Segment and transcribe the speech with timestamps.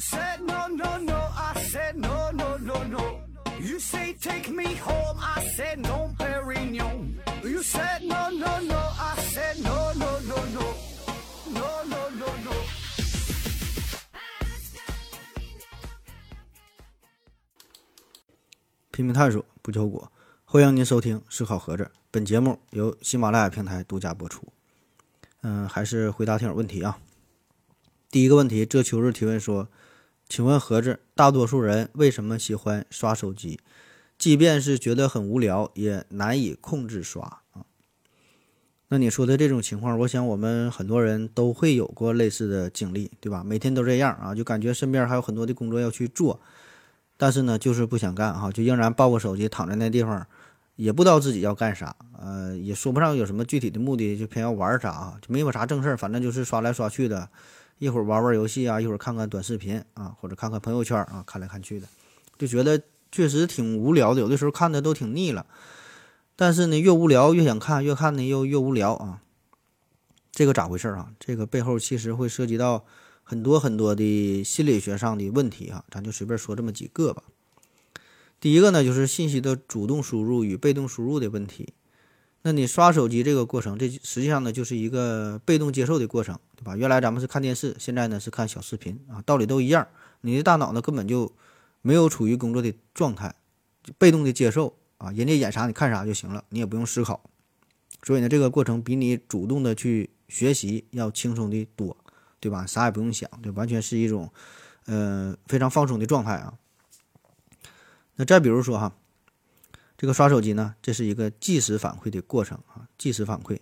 [0.00, 3.20] said no no no, I said no no no no.
[3.60, 7.20] You say take me home, I said no, Perignon.
[7.44, 10.74] You said no no no, I said no no no no,
[11.52, 12.52] no no no no.
[18.90, 20.10] 拼命探索，不求果。
[20.44, 24.50] 欢迎您收听《思考盒子》，本节目由喜马拉雅平台独家播出。
[25.42, 26.98] 嗯，还是回答听友问题啊。
[28.10, 29.68] 第一个问题，这秋日提问说
[30.30, 33.58] ：“请问盒子，大多数人为什么喜欢刷手机？
[34.16, 37.66] 即便是觉得很无聊，也难以控制刷啊？”
[38.86, 43.42] 那你说的这种情况，我想我们很多人都会有过类似的经历，对吧？
[43.42, 46.40] 每天都这样啊，就感觉身边还有很多的工作要去做，
[47.16, 50.24] 但是呢，就是不想干哈，就仍然抱个手机躺在那地方，
[50.76, 57.28] 也不知道自己要干啥，呃，也说不上有什么具体的目的，就偏要玩啥啊，就没有啥正事儿，反正就是刷来刷去的。
[57.80, 61.88] 一会儿玩玩游戏啊，一会儿看看短视频啊，或者看看朋友圈啊，看来看去的，
[62.38, 64.20] 就觉得确实挺无聊的。
[64.20, 65.46] 有的时候看的都挺腻了，
[66.36, 69.22] 但是呢，越无聊越想看，越看呢又越无聊啊。
[70.30, 71.12] 这个咋回事啊？
[71.18, 72.84] 这个背后其实会涉及到
[73.22, 77.22] 很多很多的心理学上的问题啊，咱就随便说这么几个吧。
[78.38, 81.72] 第一个呢，就是信息的主动输入与被动输入的问题。
[82.42, 86.74] 那你刷手机这个过程，这实际上呢就是一个被动接受的过程，对吧？
[86.74, 89.86] 原来咱们是看电视，现在呢是看小视频啊，道理都一样。
[90.22, 91.30] 你的大脑呢根本就
[91.82, 93.34] 没有处于工作的状态，
[93.98, 97.22] 被动的接受啊，人家演啥你看啥就行了，你也不用思考。
[98.02, 101.94] 所以呢，这个过程比你主动的去学习要轻松的多，
[102.40, 102.64] 对吧？
[102.64, 104.32] 啥也不用想，就完全是一种
[104.86, 106.54] 呃非常放松的状态啊。
[108.16, 108.96] 那再比如说哈。
[110.00, 113.58] 这个刷手机呢，这是一个即时反馈的过程啊，即时反馈。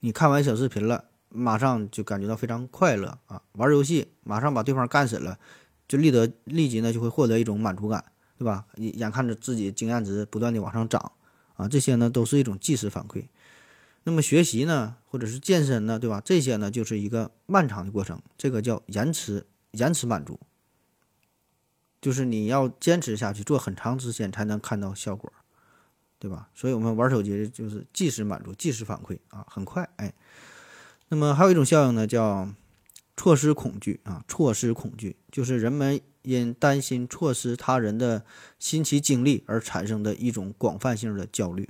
[0.00, 3.42] 你看完小视频了，马上就感觉到非常快乐啊。
[3.52, 5.38] 玩游戏，马上把对方干死了，
[5.86, 8.02] 就立得立即呢就会获得一种满足感，
[8.38, 8.64] 对吧？
[8.76, 11.12] 眼看着自己经验值不断的往上涨
[11.56, 13.26] 啊，这些呢都是一种即时反馈。
[14.04, 16.22] 那么学习呢，或者是健身呢，对吧？
[16.24, 20.40] 这些呢就是一个漫长的过程，这个叫延迟延迟满足，
[22.00, 25.30] 就是你要坚持下去，做很长时间才能看到效果。
[26.22, 26.48] 对吧？
[26.54, 30.14] 所以我们玩手机就是即时满足、即时反馈啊，很快哎。
[31.08, 32.48] 那么还有一种效应呢，叫
[33.16, 34.22] 错失恐惧啊。
[34.28, 38.24] 错失恐惧就是人们因担心错失他人的
[38.60, 41.68] 新奇经历而产生的一种广泛性的焦虑。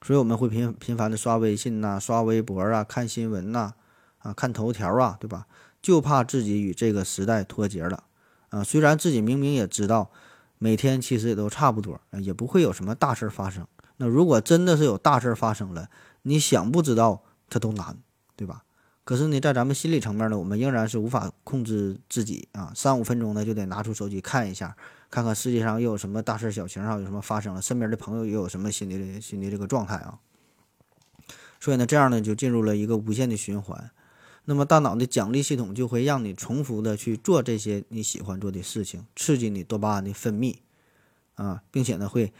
[0.00, 3.74] 所以我们会频频繁的刷微信呐、刷微博啊、看新闻呐、
[4.18, 5.48] 啊看头条啊，对吧？
[5.82, 8.04] 就怕自己与这个时代脱节了
[8.50, 8.62] 啊。
[8.62, 10.12] 虽然自己明明也知道。
[10.58, 13.66] 每天其实也都差不多，也不会有什么大事发生。
[13.98, 15.88] 那如果真的是有大事发生了，
[16.22, 17.96] 你想不知道它都难，
[18.36, 18.62] 对吧？
[19.04, 24.76] 可是呢，在咱们心理层面呢，我们仍然是无法控制自己啊，三五分钟呢就得拿出手机看一下，
[25.10, 30.18] 看看世界上又有什么大事小情啊，有什么发生了，身边的朋友又有什么心理的心理这个状态啊。
[31.60, 33.90] 所以呢，这样呢就进入了一个无限的循环。
[34.48, 40.58] 那么大脑的奖励系统就会让你重复的去做这些你喜欢做的事情，刺激你多巴胺的分泌，
[41.34, 42.32] 啊，并且呢会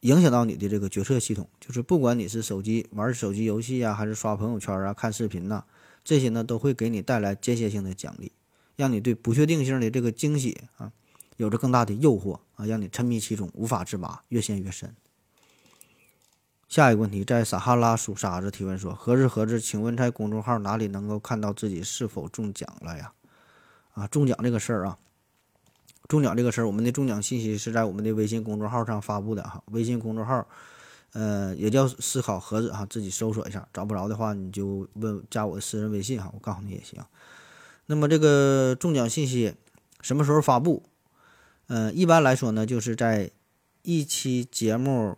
[0.00, 1.48] 影响到你的这个决策系统。
[1.58, 5.64] 就是不管你是手机玩手机游戏啊，还是刷朋友圈啊、看视频呐，
[6.04, 8.32] 这些呢都会给你带来间歇性的奖励，
[8.76, 10.92] 让你对不确定性的这个惊喜啊
[11.38, 14.94] 有着更大的诱惑啊，让你沉迷其中无法自拔，越陷越深。
[16.74, 19.60] 下一个问题，在撒哈拉数沙子提问说：“何日何日？
[19.60, 23.12] 请问在公众号哪里能够看到自己是否中奖了呀？”
[23.94, 24.98] 啊，中奖这个事儿啊，
[26.08, 29.62] 中奖这个事儿，我们的中奖信息是在我们的微信公众号上发布的哈。
[29.66, 30.44] 微信公众号，
[31.12, 37.00] 呃，也叫思考盒子哈，自己搜索一下，找不着的话你就问加我的私人微信哈，我告诉你也行。
[37.86, 39.54] 那么这个中奖信息
[40.00, 40.82] 什么时候发布？
[41.68, 43.30] 嗯，一般来说呢，就是在
[43.82, 45.16] 一期节目。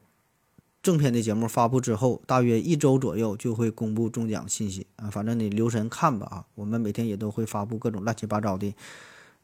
[0.87, 5.11] 正片的节目发布之后，大约一周左右就会公布中奖信息啊。
[5.11, 6.47] 反正你留神看吧啊。
[6.55, 8.73] 我们每天也都会发布各种乱七八糟的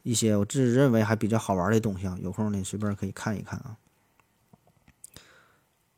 [0.03, 2.17] 一些我自认为还比较好玩的东西啊。
[2.21, 3.75] 有空呢随便可以看一看啊。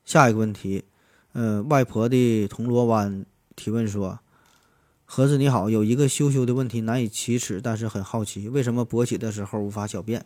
[0.03, 0.83] 下一个问题，
[1.33, 3.23] 嗯，外婆的铜锣湾
[3.55, 4.17] 提问说
[5.05, 10.25] ：“盒子你好，有一个羞羞的问题难以启齿，但是很好奇，为什么勃起的时候无法小便？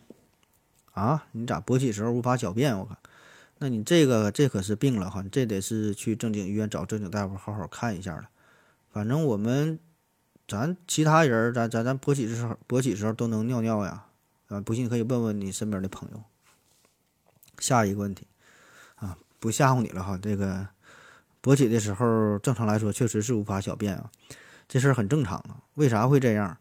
[0.92, 2.78] 啊，你咋勃起时候无法小便？
[2.78, 2.96] 我靠！”
[3.62, 8.30] 那你这个这可是病了哈，这得是去正经医院找正经大夫好好看一下了。
[8.90, 9.78] 反正我们，
[10.48, 14.06] 咱其他人，咱咱咱勃起的时候，勃起时候都能尿尿呀，
[14.48, 16.22] 啊，不信可以问问你身边的朋友。
[17.58, 18.26] 下一个问题，
[18.94, 20.66] 啊，不吓唬你了哈，这个
[21.42, 24.10] 勃起的时候，正常来说确实是无法小便啊，
[24.66, 25.60] 这事儿很正常啊。
[25.74, 26.56] 为啥会这样？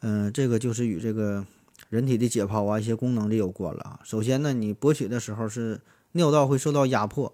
[0.00, 1.46] 嗯，这个就是与这个
[1.88, 4.00] 人体的解剖啊一些功能的有关了啊。
[4.04, 5.80] 首先呢，你勃起的时候是
[6.12, 7.32] 尿道会受到压迫，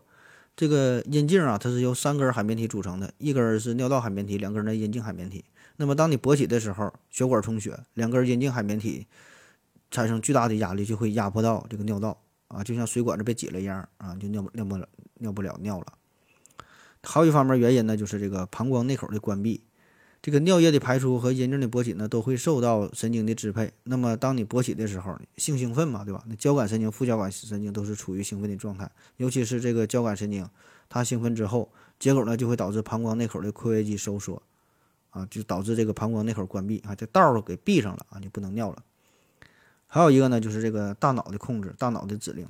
[0.55, 5.44] 这个阴茎啊它是由三根海绵体组成的，一根是尿道海绵体，两根呢阴茎海绵体。
[5.76, 9.06] 那么当你勃起的时候，血管充血，两根阴茎海绵体
[9.90, 12.19] 产生巨大的压力，就会压迫到这个尿道
[12.49, 14.88] 啊，就像水管子被挤了一样啊，就尿不尿不了
[15.19, 15.87] 尿不了尿了。
[17.02, 19.62] 还有一方面原因呢，就是这个膀胱内口的关闭。
[20.23, 23.73] 这个尿液的排出和阴茎的勃起呢，都会受到神经的支配。
[23.85, 26.25] 那么，当你勃起的时候，性兴奋嘛，对吧？
[26.27, 30.49] 那交感神经、副交感神经都是处于兴奋的状态，尤其是这个交感神经，
[30.89, 31.71] 它兴奋之后，
[32.01, 34.43] 结果呢就会导致膀胱内口的括约肌收缩，
[35.11, 38.83] 啊，就导致这个膀胱内口关闭啊，这道儿给闭上了啊，就不能尿了。
[39.87, 42.49] 还有一个呢，就是这个大脑的控制，大脑的指令。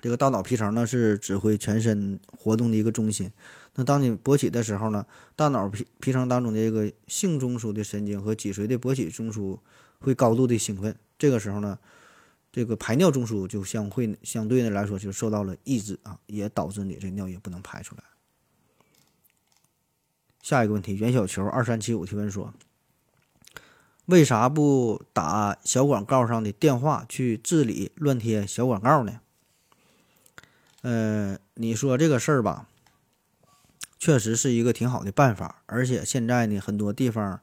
[0.00, 3.32] 这个大脑皮层呢是指挥全身活动的一个中心。
[3.74, 5.06] 那当你勃起的时候呢，
[5.36, 9.58] 大脑皮皮层当中的这个性中枢的神经和脊髓的勃起中枢
[10.00, 10.96] 会高度的兴奋。
[11.18, 11.78] 这个时候呢，
[12.50, 18.02] 这个排尿中枢就相会相对的来说就受到了抑制啊，也导致你这尿液不能排出来。
[20.42, 22.54] 下一个问题，袁小球二三七五提问说：
[24.06, 29.20] 为啥不打小广告上的电话去治理乱贴小广告呢？
[30.82, 32.68] 呃，你说这个事儿吧，
[33.98, 37.40] 确实是一个挺好的办法，而且现在呢，很多地方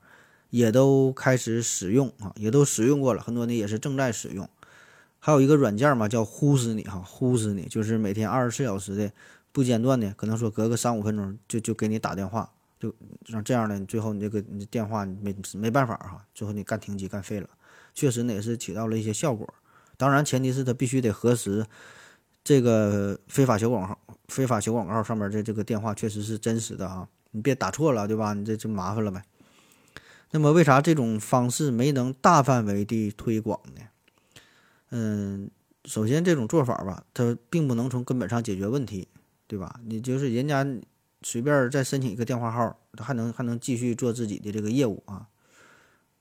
[0.49, 4.49] 也都开始使用啊，也都使用过了，很多呢也是正在使用。
[5.19, 9.11] 还有一个软件嘛，叫“呼死你”哈，“呼死你”就是每天二十四小时的
[9.51, 12.49] 不间断的，可能说隔个三五分钟就就给你打电话，
[12.79, 12.93] 就
[13.25, 17.49] 像这样的，最后你这个你电话没没办法哈，最后你干停机干废了。
[17.93, 19.51] 确实呢也是起到了一些效果，
[19.97, 21.65] 当然前提是他必须得核实。
[22.45, 23.97] 这个非法小广告、
[24.27, 28.35] 非法小广告上面的这个电话确实是真实的啊，你别打错了，对吧？
[28.35, 29.23] 你这就麻烦了呗。
[30.29, 33.81] 那么为啥这种方式没能大范围的推广呢？
[34.91, 35.49] 嗯，
[35.85, 39.07] 首先这种做法吧，它并不能从根本上解决问题，
[39.47, 39.79] 对吧？
[39.83, 40.63] 你就是人家
[41.23, 45.27] 随便再申请一个电话号，他还能还能继续做自己的这个业务啊。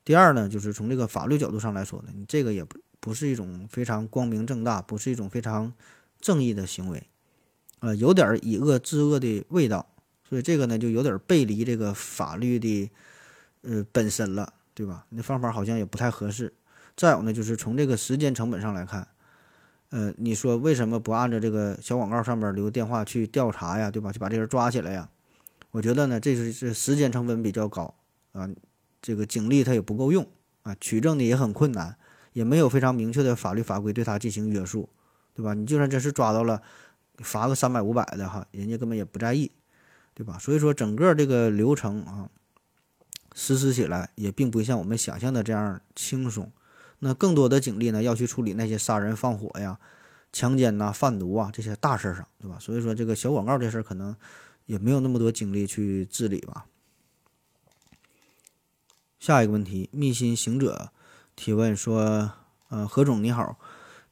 [0.07, 5.71] 第二呢，就是从这个法律角度上来说呢，你这个也不不是一种非常光明正大，不是一种非常。
[6.25, 7.07] 正义的行为，
[7.81, 9.85] 呃，有点以恶制恶的味道，
[10.27, 12.91] 所以这个呢就有点背离这个法律的
[13.61, 15.05] 呃本身了，对吧？
[15.11, 16.55] 那方法好像也不太合适。
[16.97, 19.07] 再有呢，就是从这个时间成本上来看，
[19.91, 24.11] 呃，你说为什么不按照这个小广告上面留电话去调查呀，对吧？
[24.11, 25.11] 就把这人抓起来呀？
[25.73, 27.95] 我觉得呢，这是这时间成本比较高
[28.33, 28.49] 啊，
[29.03, 30.27] 这个警力他也不够用
[30.63, 31.99] 啊，取证的也很困难，
[32.33, 34.89] 也没有非常明确的法律法规对他进行约束。
[35.35, 35.53] 对吧？
[35.53, 36.63] 你就算真是抓到了，
[37.19, 39.51] 罚个三百五百的哈，人家根本也不在意，
[40.15, 40.39] 对吧？
[40.39, 42.31] 所以说整个这个流程啊，
[43.35, 46.53] 实施起来也并不像我们想象的这样轻松。
[47.01, 49.79] 那更多的精力呢，要去处理那些杀人放火呀、
[50.33, 52.57] 强奸呐、贩毒啊这些大事上，对吧？
[52.61, 54.15] 所以说这个小广告这事儿可能
[54.67, 56.67] 也没有那么多精力去治理吧。
[59.19, 60.91] 下一个问题，密心行者
[61.35, 62.33] 提问说：
[62.69, 63.59] 呃，何总你好。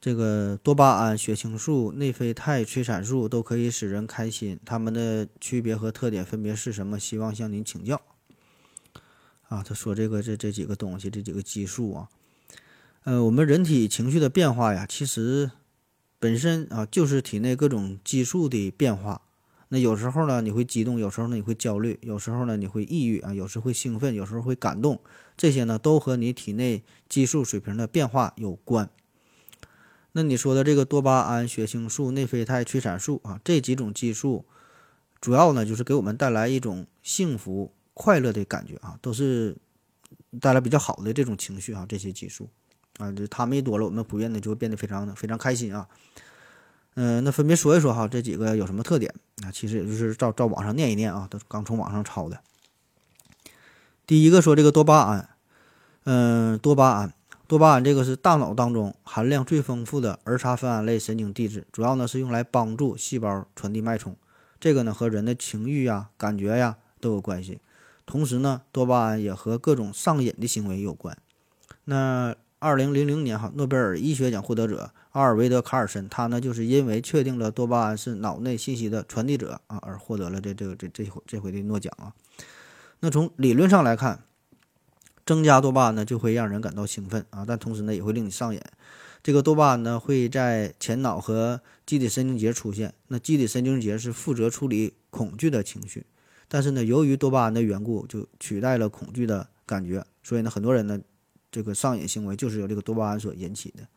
[0.03, 6.99] 这个多巴胺、血清素、内啡肽催产素都可以使人开心，它们的区别和特点分别是什么？
[6.99, 8.01] 希望向您请教。
[9.47, 12.09] 啊，他说这个这这几个东西，这几个激素啊，
[13.05, 15.51] 呃，我们人体情绪的变化呀，其实
[16.19, 19.21] 本身啊就是体内各种激素的变化。
[19.69, 24.99] 那有时候呢你会激动，有时候呢你会焦虑，有时候呢你会抑郁啊，有时会兴奋，有时候会感动，
[25.37, 28.89] 这些呢都和你体内激素水平的变化有关。
[30.15, 34.45] 那你说的这个多巴胺、血清素、内啡肽催产素啊，这几种激素，
[35.19, 39.57] 主要呢就是给我们带来一种幸福、快乐的感觉啊，都是
[40.39, 41.83] 带来比较好的这种情绪啊。
[41.89, 42.47] 这些激素
[42.99, 45.87] 啊，就它们一多了，我们普遍的就会变得非常的非常开心啊。
[46.93, 49.11] 嗯，那分别说一说哈，这几个有什么特点
[49.43, 49.49] 啊？
[49.51, 52.39] 其实也就是照照网上念一念啊，都刚从网上抄的。
[54.05, 55.29] 第一个说这个多巴胺，
[56.03, 57.15] 嗯，多巴胺。
[57.53, 64.15] 多巴胺这个是大脑当中含量最丰富的儿茶酚胺类神经递质，主要呢是用来帮助细胞传递脉冲。
[64.59, 67.59] 这个呢和人的情绪呀、感觉呀都有关系。
[68.07, 71.15] 同时呢，多巴胺也和各种上瘾的行为有关。
[71.83, 82.13] 那二零零零年哈，诺贝尔医学奖获得者阿尔维德·卡尔森，他呢就是因为确定了多巴胺是脑内信息的传递者啊，而获得了这这个这这回这回的诺奖啊。
[83.01, 84.23] 那从理论上来看。
[85.25, 88.59] 增加多巴胺呢，就会让人感到兴奋啊，但同时呢，也会令你上瘾。
[89.21, 92.93] 这个多巴胺呢，会在前脑和基底神经节出现。
[93.07, 96.05] 那基底神经节是负责处理恐惧的情绪，
[96.49, 100.05] 但是呢，由于多巴胺的缘故，就取代了恐惧的感觉。
[100.23, 100.99] 所以呢，很多人呢，
[101.49, 103.87] 这个上瘾行为就是由这个多巴胺所引起的。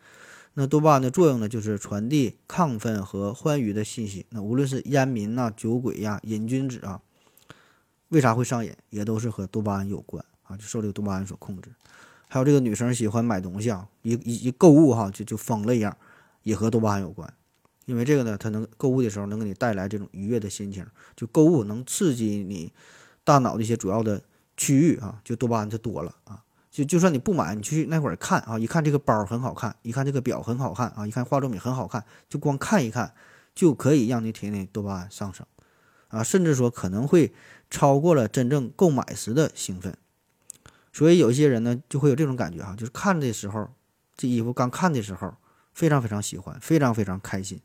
[0.55, 4.27] 那多巴胺的作用呢，就是传递亢奋和欢愉的信息。
[4.31, 7.03] 那无论是烟民呐、酒鬼呀、瘾君子啊，
[8.11, 11.71] 为啥会上瘾，也都是和多巴胺有关啊，就受这个多巴胺所控制。
[12.29, 15.97] 还有这个女生喜欢买东西啊，一一一购物哈，就就疯了一样，
[16.43, 17.33] 也和多巴胺有关。
[17.85, 20.85] 因为这个呢，它能购物的时候能给你带来这种愉悦的心情，
[21.15, 22.73] 就购物能刺激你
[23.23, 24.21] 大脑的一些主要的
[24.57, 26.43] 区域啊，就多巴胺就多了啊。
[26.69, 33.15] 就就算你不买，你去那会儿看啊，一看这个包很好看，一看这个表很好看啊，一看化妆品很好看，就光看一看
[33.55, 35.47] 就可以让你体内多巴胺上升
[36.09, 37.33] 啊，甚至说可能会
[37.71, 39.97] 超过了真正购买时的兴奋。
[40.97, 43.69] 所以有一些人呢就会有这种感觉哈，就是看的时候，
[44.17, 45.35] 这衣服刚看的时候
[45.75, 47.61] 非常非常喜欢，非常非常开心，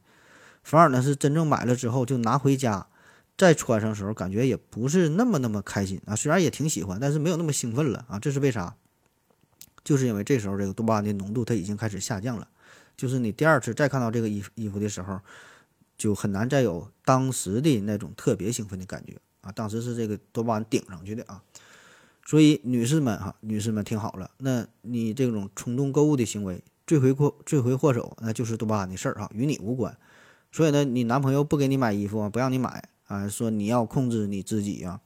[0.63, 2.87] 反而呢是真正买了之后就拿回家
[3.37, 6.01] 再穿上时候，感觉也不是那么那么开心。
[6.05, 8.75] 啊，虽然也挺喜欢，但是没有那么兴奋了啊，这是为啥？
[9.81, 12.45] 就是因为这时候这个多巴胺的浓度它已经开始下降了，
[12.97, 15.21] 就是你第二次再看到这个衣衣服的时候，
[15.97, 19.17] 就很难再有当时的那种特别兴奋的感觉。
[19.39, 21.41] 啊，当时是这个多巴胺顶上去的啊，
[22.25, 29.97] 所以女士们哈，女士们听好了，那你这种冲动购物的行为，罪魁祸罪魁祸首那就是多巴胺的事儿哈，与你无关，
[30.51, 35.01] 所以呢，你男朋友不给你买衣服，不让你买啊，说你要控制你自己啊。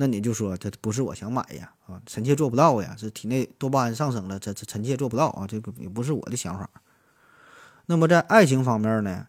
[0.00, 6.70] 那你就说这不是我想买呀，啊，臣妾做不到呀，这体内多巴胺上升了，这这臣妾做不到啊，这个也不是我的想法。
[7.86, 9.26] 那么在爱情方面呢，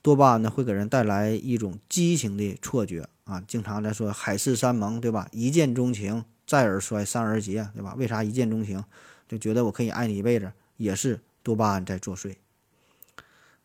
[0.00, 5.28] 多巴胺呢会给人带来一种激情的错觉啊，经常在说海誓山盟，对吧？
[5.32, 7.94] 一见钟情，再而衰，三而竭，对吧？
[7.96, 8.82] 为啥一见钟情
[9.28, 10.50] 就觉得我可以爱你一辈子？
[10.78, 12.34] 也是多巴胺在作祟。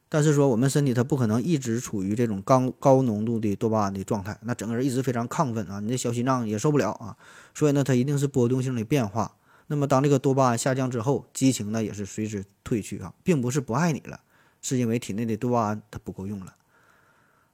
[0.07, 7.17] 但是说我们身体它不可能一直处于这种高高浓度的多巴胺的状态，那整个人一直非常亢奋啊，你的小心脏也受不了啊，
[7.55, 9.35] 所以呢，它一定是波动性的变化。
[9.65, 14.19] 那么当这个多巴胺下降之后，激情呢也是随之褪去啊，并不是不爱你了，
[14.61, 16.53] 是因为体内的多巴胺它不够用了。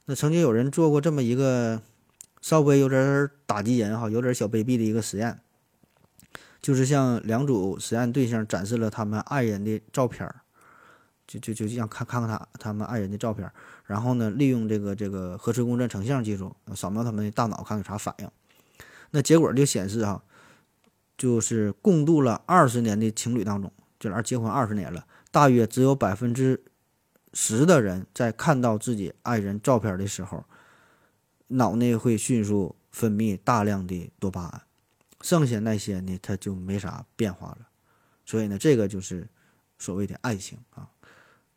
[0.04, 1.80] 那曾经有人做过这么一个
[2.42, 5.40] 稍微有点打击人哈，有点小卑鄙的一个实验，
[6.60, 10.40] 就是向两组实验对象展示了他们爱人的照片儿。
[11.24, 13.50] 就就就想看看看他他们爱人的照片，
[13.86, 18.28] 然后呢，利用这个这个核磁共振成像技术扫描他们的大脑，看有啥反应。
[19.12, 20.22] 那结果就显示哈，
[21.16, 26.62] 就是共度了二十年的情侣当中，这俩结婚二十年了，大约只有百分之
[27.32, 30.44] 十的人在看到自己爱人照片的时候，
[31.52, 34.62] 脑内会迅速分泌大量的多巴胺，
[35.20, 37.68] 剩下那些呢，它就没啥变化了。
[38.24, 39.28] 所以呢，这个就是
[39.78, 40.88] 所谓的爱情啊。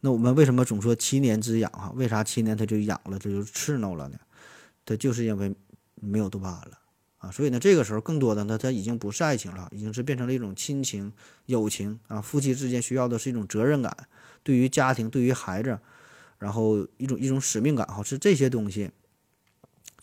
[0.02, 1.92] 那我们为什么总说七年之痒哈？
[1.96, 4.20] 为啥七年它就痒了，这就刺挠了呢？
[4.86, 5.56] 它就是因为
[5.96, 6.80] 没有多巴胺了
[7.18, 7.32] 啊！
[7.32, 11.12] 所以呢，这个时候更多的呢，它已经不是爱情了，已经是变成了一种亲情、
[11.48, 12.22] 友情啊。
[12.22, 13.96] 夫妻之间需要的是一种责任感，
[14.44, 15.80] 对于家庭、对于孩子，
[16.38, 18.92] 然后一种一种使命感哈，是这些东西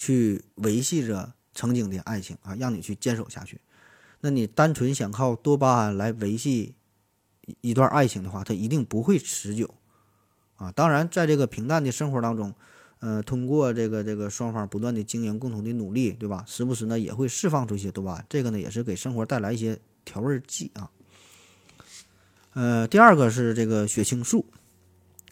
[0.03, 3.61] 去维系着曾经的爱情啊，让你去坚守下去。
[4.23, 6.75] 那你单纯想靠多巴胺来维系
[7.61, 9.73] 一段爱情的话，它一定不会持久。
[10.57, 12.53] 啊，当然，在这个平淡的生活当中，
[12.99, 16.45] 呃，通过这个这个双方不断的经营、共同的努力，对吧？
[16.49, 20.91] 时不时呢也会释放出一些多巴胺，这个呢也是给生活带来一些调味剂啊。
[22.55, 24.47] 呃，第二个是这个血清素，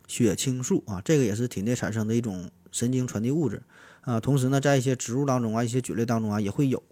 [0.06, 3.64] 血清素啊，这个也是体内产生的一种神经传递物质
[4.02, 4.20] 啊。
[4.20, 6.82] 同时呢，在一些植物当中啊、一些菌类当中啊也会有。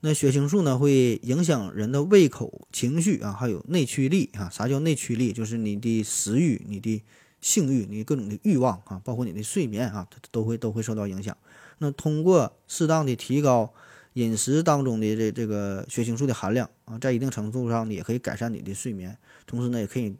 [0.00, 4.50] 那血清素呢会影响人的胃口、情绪啊，还有内驱力啊。
[4.50, 5.32] 啥叫内驱力？
[5.32, 7.02] 就是你的食欲、你的。
[7.42, 11.36] 性欲，你各种的欲望啊，包括你的睡眠啊，它都会都会受到影响。
[11.78, 13.74] 那通过适当的提高
[14.12, 20.14] 饮食当中的这这个血清素的含量啊，在一定程度上呢，也可以改善你的睡眠，同时呢，也可以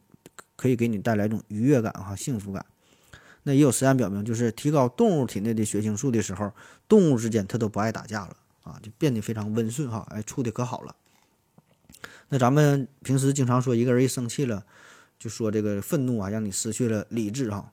[0.57, 2.67] 可以给你带来一种愉悦感哈，幸福感。
[3.45, 6.53] 那也有实验表明，就是提高动物体内的血清素的时候，
[6.89, 10.95] 动物之间它都不爱打架了啊，就变得非常温顺哈，哎，处的可好了。
[12.29, 14.65] 那咱们平时经常说，一个人一生气了。
[15.19, 17.73] 就说这个愤怒啊，让你失去了理智哈。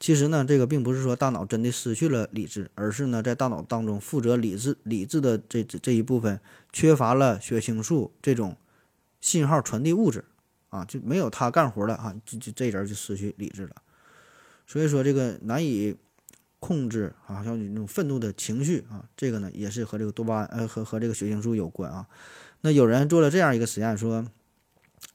[0.00, 6.40] 其实呢，这个并不是说大脑真的失去了理智，而是呢，在大脑当中负责理智理智的这这这一部分
[6.72, 8.56] 缺乏了血清素这种
[9.20, 10.24] 信号传递物质
[10.70, 13.76] 啊，就没有他干活了啊，就就这人就失去理智了。
[14.66, 15.96] 所以说，这个难以
[16.60, 22.06] 控制啊，像你那种愤怒的情绪啊，这个呢，也是和这个多巴胺呃和和这个血清素有关啊。
[22.60, 24.26] 那有人做了这样一个实验，说。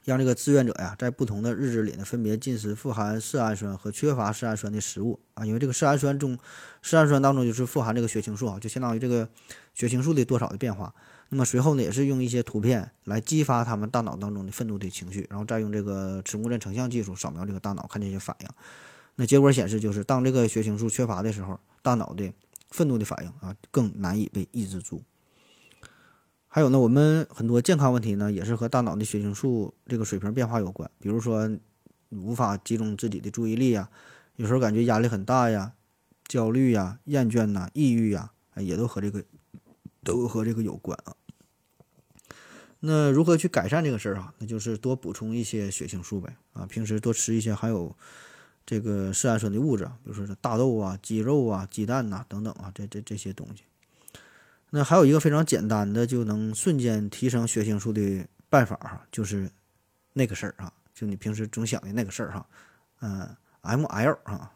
[0.06, 6.38] 让这个志愿者呀，在不同的日子里呢，分别进食富含色氨酸和缺乏色氨酸的食物啊，因为这个色氨酸中，
[6.82, 9.28] 色氨酸当中就是富含这个血清素啊，就相当于这个
[9.74, 10.94] 血清素的多少的变化。
[11.30, 18.48] 那么随后呢，也是用一些图片来激发他们大脑当中的愤怒的情绪，然后再用这个磁共振成像技术扫描这个大脑，看这些反应。
[19.20, 22.32] 那结果显示，就是当这个血清素缺乏的时候，大脑的
[22.70, 25.04] 愤怒的反应啊更难以被抑制住。
[26.48, 30.90] 还有呢，我们很多健康问题呢，也是和大脑的血清素这个水平变化有关。
[31.00, 31.52] 比如说，
[32.12, 33.90] 无法集中自己的注意力呀，
[34.38, 35.74] 有时候感觉压力很大呀，
[36.26, 39.26] 焦虑呀，厌倦呐，抑郁呀，也都和这个
[40.02, 41.14] 都和这个有关啊。
[42.80, 44.34] 那如何去改善这个事儿啊？
[44.38, 47.94] 那就是多补充一些血清素呗啊，平时多吃一些含有
[48.70, 53.64] 这个色氨酸的物质，比如说大豆啊、鸡肉啊、鸡蛋呐等等啊，这这这些东西。
[54.70, 59.50] 那还有一个非常简单的就能瞬间提升血清素的办法哈，就是
[60.14, 62.46] 那个事儿啊，就你平时总想的那个事儿哈，
[63.02, 64.52] 嗯，M L 啊。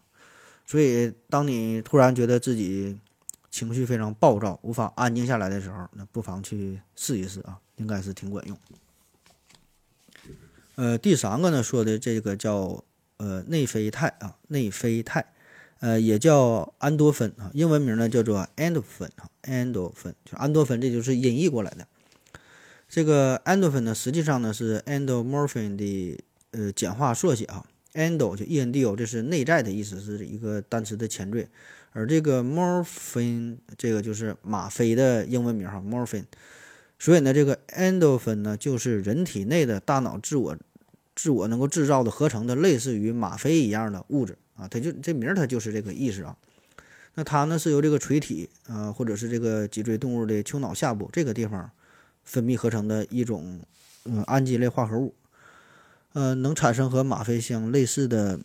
[0.64, 2.96] 所以当你突然觉得自己
[3.50, 8.56] 情绪非常暴躁，无法安静下来的时候，那不妨去试一试啊，应该是挺管用。
[10.76, 12.84] 呃，第三个呢说的这个叫
[13.24, 15.26] 呃内啡肽啊，内啡肽。
[15.80, 21.86] 呃，也叫安多芬啊，英文名呢叫做 endorphin 啊，endorphin 就安多芬，这就是音译过来的。
[22.88, 27.66] 这个 endorphin 呢，实际上呢是 endomorphine 的呃简化缩写啊
[27.96, 31.50] ，endo 就 endo，这是内在的意思，是一个单词的前缀。
[31.92, 36.24] 而这个 morphine 这个就是吗啡的英文名哈，morphine。
[36.98, 40.58] 所以呢，这个 endorphin 呢就是人体内的大脑自我
[41.16, 44.38] 自我能够制造的合成的类似于吗啡一样的物质。
[44.56, 46.38] 啊，它就这名儿，它就是这个意思啊。
[47.16, 51.70] 那它呢是由这个垂体啊，或者是这个脊椎动物的丘脑下部这个地方
[52.24, 53.60] 分泌合成的一种
[54.06, 55.16] 嗯氨基类化合物，
[56.14, 58.40] 呃，能产生和吗啡相类似的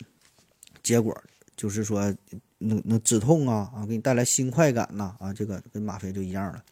[0.81, 1.15] 结果，
[1.55, 2.11] 就是说
[2.57, 6.63] 能能止痛啊啊，给你带来新快感呐啊，这个跟吗啡就一样了。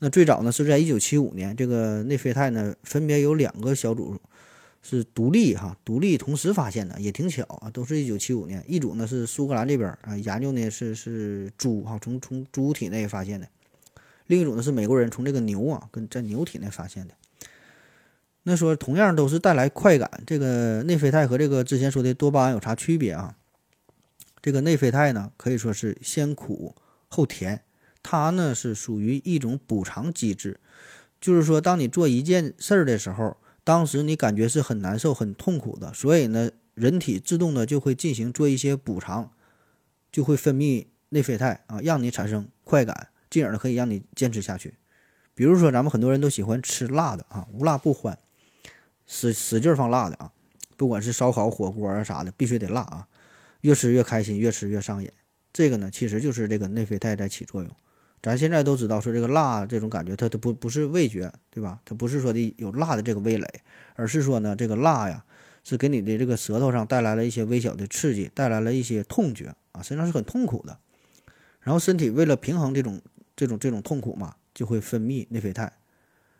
[0.00, 4.20] 那最早呢是在一九七五年，这个内啡肽呢分别有两个小组。
[4.84, 8.64] 是独立哈，独立同时发现的，也挺巧啊，都是一九七五年。
[8.66, 13.46] 一组呢是苏格兰这边啊，研究呢是是猪哈，从从猪体内发现的；
[14.26, 17.14] 另一种呢是美国人从这个牛啊，跟在牛体内发现的。
[18.42, 23.36] 那说同样都是带来快感，这个内啡肽和这个之前说的多巴胺有啥区别啊？
[24.42, 26.74] 这个内啡肽呢可以说是先苦
[27.06, 27.62] 后甜，
[28.02, 30.58] 它呢是属于一种补偿机制，
[31.20, 33.36] 就是说当你做一件事儿的时候。
[33.64, 39.30] 当时你感觉是很难受、很痛苦的，所以呢，人体自动的就会进行做一些补偿，
[40.10, 44.74] 就会分泌内啡肽啊，让你产生快感，进而可以让你坚持下去。
[45.34, 48.18] 比如说，咱们很多人都喜欢吃辣的啊，无辣不欢，
[49.06, 50.32] 使使劲放辣的啊，
[50.76, 53.06] 不管是烧烤、火锅啊啥的，必须得辣啊，
[53.60, 55.10] 越吃越开心，越吃越上瘾。
[55.52, 57.70] 这个呢，其实就是这个内啡肽在起作用。
[58.22, 61.80] 咱现在都知道，说这个辣这种感觉，它它不不是味觉，对吧？
[61.84, 63.46] 它不是说的有辣的这个味蕾，
[63.96, 65.24] 而是说呢，这个辣呀，
[65.64, 70.78] 是给你的这个舌头上带来了一些微小的刺激，带来了一些痛觉啊，实际上是很痛苦的。
[71.62, 73.02] 然后身体为了平衡这种
[73.34, 75.72] 这种这种痛苦嘛，就会分泌内啡肽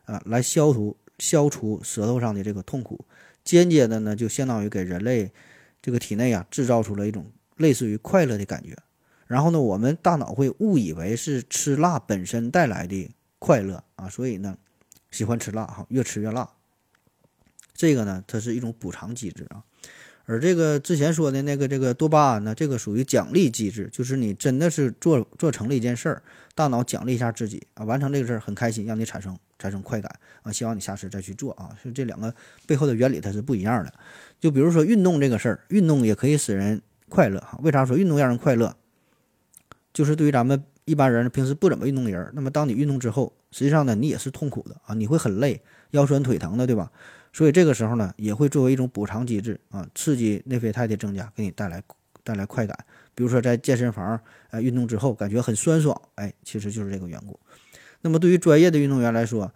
[0.05, 3.05] 啊，来消除消除舌头上的这个痛苦，
[3.43, 5.33] 间接的呢，就相当于给人类
[5.81, 8.73] 这个体内啊制造出了一种类似于快乐的感觉。
[9.27, 13.09] 然后呢，我们大脑会误以为是吃辣本身带来的
[13.39, 14.57] 快乐啊，所以呢，
[15.11, 16.49] 喜欢吃辣哈，越吃越辣。
[17.73, 19.63] 这个呢，它是一种补偿机制啊。
[20.25, 26.23] 而这个之前说的那个这个多巴胺呢，这个属于奖励机制，就是你真的是做做成了一件事儿，
[26.55, 30.09] 大脑奖励一下自己啊，完成这个事儿很开心，让你产生产生快感
[30.43, 31.75] 啊，希望你下次再去做啊。
[31.81, 32.33] 是这两个
[32.65, 33.93] 背后的原理它是不一样的。
[34.39, 37.59] 就比如说运动这个事儿，运动也可以使人快乐哈。
[37.61, 38.77] 为啥说运动让人快乐？
[39.93, 46.91] 就是对于咱们一般人平时不怎么运动的人，那么当你运动之后，实际上呢，你也是痛苦的啊，你会很累，腰酸腿疼的，对吧？
[47.31, 51.81] 所以这个时候呢，也会作为一种补偿机制啊，刺激内啡肽的增加，给你带来
[52.23, 52.77] 带来快感。
[53.15, 57.39] 比如说在健身房呃运动之后，感觉很酸爽，哎，其实就是这个缘故。
[58.01, 59.53] 那么对于专业的运动员来说，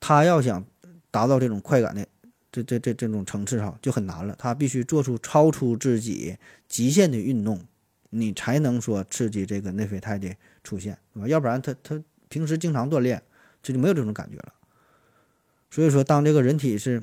[0.00, 0.64] 他要想
[1.10, 2.06] 达到这种快感的
[2.50, 6.36] 这这这这种层次哈，就很难了，他必须做出超出自己
[6.66, 7.60] 极限的运动。
[8.18, 13.22] 你才能说刺激这个内啡肽的出现，要不然他他平时经常锻炼，
[13.62, 14.52] 这就没有这种感觉了。
[15.70, 17.02] 所以说，当这个人体是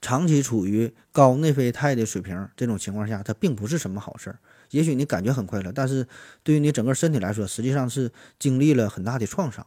[0.00, 4.38] 长期处于高内啡肽的水平这种情况下，它并不是什么好事儿。
[4.70, 6.06] 也许你感觉很快乐，但是
[6.42, 9.66] 对于你整个身体来说，实际上是经历了很大的创伤。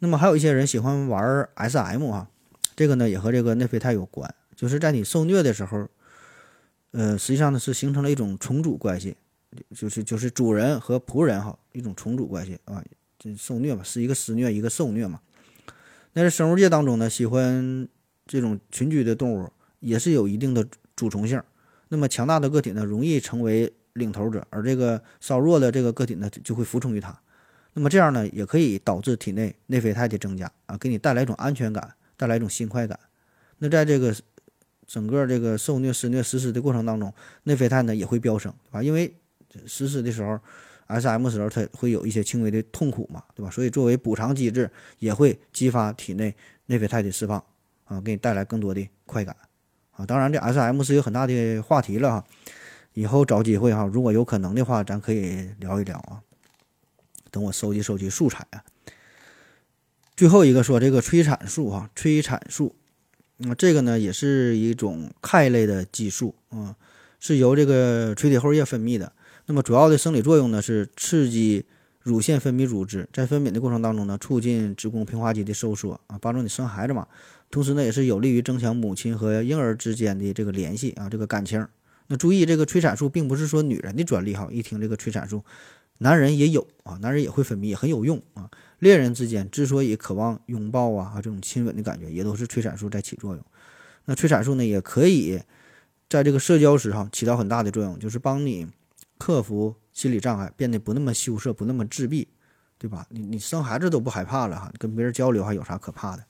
[0.00, 2.28] 那么还有一些人喜欢玩 SM 啊，
[2.76, 5.88] 这个呢也和这个内啡肽有关，就是在你受虐的时候，
[6.98, 9.16] 呃，实际上呢是形成了一种重组关系，
[9.72, 12.84] 就是就是主人和仆人哈一种重组关系啊，
[13.20, 15.20] 这受虐嘛，是一个施虐一个受虐嘛。
[16.14, 17.86] 那在生物界当中呢，喜欢
[18.26, 21.40] 这种群居的动物也是有一定的主从性。
[21.88, 27.16] 那么强大的个体呢，容易成为领头者，而这个稍弱的这个个体呢，就会服从于它。
[27.74, 32.98] 那么这样呢，也可以导致体内内啡肽的增加啊，给你带来一种安全感，带来一种新快感。
[33.58, 34.12] 那在这个
[34.88, 37.12] 整个这个受虐、施虐、实施的过程当中，
[37.44, 39.14] 内啡肽呢也会飙升，啊，因为
[39.66, 40.40] 实施的时候
[40.86, 41.28] ，S.M.
[41.28, 43.50] 时候它会有一些轻微的痛苦嘛，对吧？
[43.50, 46.34] 所以作为补偿机制，也会激发体内
[46.66, 47.44] 内啡肽的释放
[47.84, 49.36] 啊，给你带来更多的快感。
[49.92, 52.24] 啊，当然这 S.M 是有很大的话题了哈，
[52.94, 56.22] 以后找机会哈，如果有可能的话，咱可以聊一聊啊。
[57.30, 58.64] 等我收集收集素材啊。
[60.16, 62.74] 最后一个说这个催产素啊，催产素，
[63.38, 66.76] 那这个呢也是一种肽类的激素啊，
[67.18, 69.12] 是由这个垂体后叶分泌的。
[69.46, 71.64] 那么主要的生理作用呢是刺激
[72.02, 77.06] 乳腺分泌乳汁，在分娩的过程当中呢，促进子宫平滑肌的收缩啊，帮助你生孩子嘛。
[77.50, 81.66] 同时呢，也是有利于增强母亲和婴儿之间的这个联系啊，这个感情。
[82.08, 84.48] 那注意，这个催产素并不是说女人的专利哈。
[84.50, 85.44] 一听这个催产素，
[85.98, 88.50] 男人也有啊，男人也会分泌，很有用啊。
[88.78, 93.44] 恋人之间之所以渴望拥抱啊，这种亲吻的感觉，也都是催产素在起作用。
[94.04, 95.42] 那催产素呢，也可以
[96.08, 98.66] 在这个社交时哈起到很大的作用，就是帮你
[99.18, 102.28] 克服心理障碍，变得不那么羞涩，不那么自闭，
[102.78, 103.06] 对吧？
[103.10, 106.24] 你你生孩子都不害怕了哈，跟别人交流还有啥可怕的？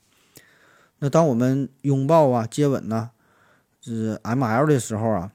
[0.97, 3.11] 那当我们拥抱啊、接吻呐，
[3.79, 5.31] 是 M L 的时候啊，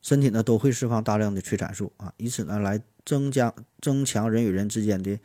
[0.00, 5.18] 身体呢都会释放大量的催产素啊，以此呢来增加、增强人与人之间的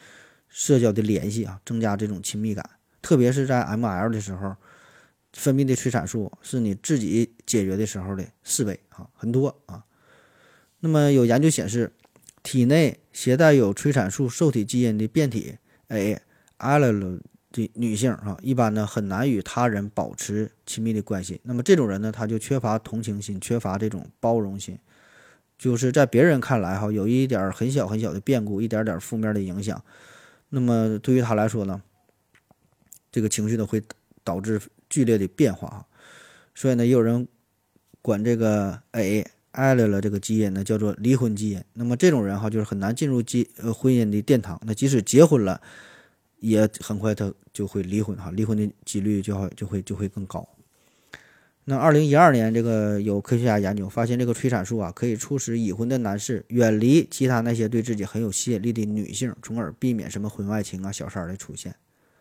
[0.50, 2.70] 社交的联系啊，增加这种亲密感。
[3.02, 4.56] 特别是在 M L 的时候，
[5.32, 9.86] 分泌的催产素是你自己解决的时候的四倍啊，很多啊。
[10.82, 11.94] 那么有研究显示，
[12.44, 15.58] 体内携带有催产素受体基因的变体
[15.88, 16.20] A
[16.58, 17.30] L。
[17.52, 21.42] 的女性啊，一般呢很难与他人保持亲密的关系。
[21.42, 24.78] 那么这种人呢，他就缺乏同情心，缺乏这种包容心，
[25.58, 29.84] 就是在别人看来哈，有一点很小很小的变故，一点点负面的影响，
[30.50, 31.82] 那么对于他来说呢，
[33.12, 33.82] 这个情绪呢会
[34.24, 35.86] 导致剧烈的变化啊。
[36.54, 37.28] 所以呢，也有人
[38.02, 41.64] 管这个 A I 了这个基因呢叫做离婚基因。
[41.74, 44.60] 那么这种人哈，就是很难进入基呃婚姻的殿堂。
[44.66, 45.62] 那即使结婚了。
[46.42, 50.48] 也很快他就会离婚哈，离婚的几率就会就会就会更高。
[51.70, 61.76] 那二零一二年，这个有科学家研究发现，这个催产素啊，可以促使已婚的男士远离其他那些对自己很有吸引力的女性，从而避免什么婚外情啊、小三儿的出现。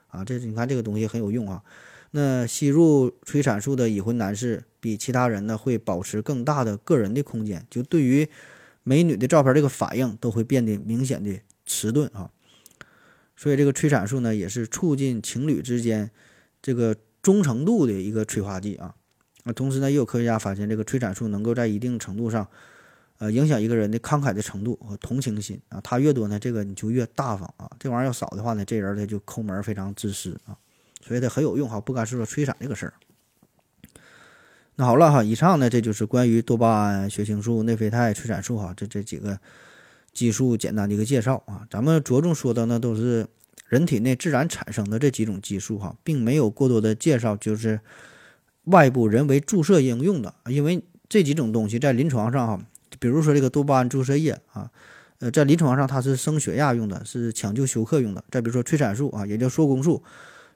[0.09, 1.63] 啊，这你看这个东西很有用啊。
[2.11, 8.29] 那吸入催产素的已婚男士比其他人呢，会保持更大的个人的空间，就对于
[8.83, 12.31] 美女的照片这个反应都会变得明显的迟钝啊。
[13.35, 16.11] 所以这个催产素呢，也是促进情侣之间
[16.61, 18.95] 这个忠诚度的一个催化剂啊。
[19.49, 22.47] 那同时呢，也有科学家发现，这个催产素能够在一定程度上，
[23.17, 25.81] 呃，影响一个人的慷慨的程度和同情心啊。
[25.83, 27.71] 他越多呢，这个你就越大方啊。
[27.79, 30.55] 这玩意儿要少的话呢，这人他就抠门，非常自私啊。
[31.03, 32.93] 所以它很有用哈，不干是说催产这个事儿。
[34.77, 39.41] 那好了哈，以上呢，这就是关于多巴胺、血清素、内啡肽、催产素哈，这这几个。
[40.11, 43.25] 激素简单的一个介绍啊，咱们着重说的呢都是
[43.69, 47.79] 人体内自然产生的这几种激素哈，并没有过多的介绍就是
[48.71, 52.61] 外部人为注射应用的，因为这几种东西在临床上哈，
[52.99, 54.71] 比如说这个多巴胺注射液啊，
[55.19, 58.25] 呃，在临床上它是升血压用的，是抢救休克用的。
[58.31, 60.03] 再比如说催产素啊，也叫缩宫素，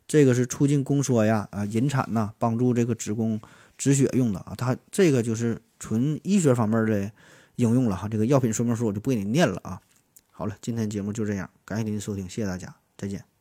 [0.06, 3.40] 这个是促进宫缩呀啊引产呐，帮助这个子宫
[3.76, 7.10] 止血用的啊，它这个就是纯医学方面的。
[7.56, 9.78] 应用了哈，这个药品说明书我就不给你念了啊。
[10.30, 13.31] 好了，今天节目就这样，感谢您的收听，谢谢大家，再见。